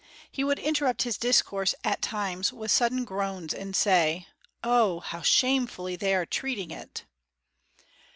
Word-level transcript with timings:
He 0.31 0.43
would 0.43 0.57
interrupt 0.57 1.03
his 1.03 1.15
discourse 1.19 1.75
at 1.83 2.01
times 2.01 2.51
with 2.51 2.71
sudden 2.71 3.05
groans, 3.05 3.53
and 3.53 3.75
say: 3.75 4.25
"Oh, 4.63 4.99
how 5.01 5.21
shamefully 5.21 5.95
they 5.95 6.15
are 6.15 6.25
treating 6.25 6.71
it." 6.71 7.03